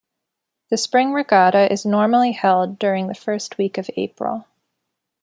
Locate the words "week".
3.59-3.77